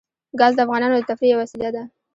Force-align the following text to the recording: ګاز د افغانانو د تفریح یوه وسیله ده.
ګاز 0.39 0.53
د 0.57 0.59
افغانانو 0.65 0.95
د 0.99 1.03
تفریح 1.09 1.31
یوه 1.33 1.41
وسیله 1.43 1.69
ده. 1.75 1.83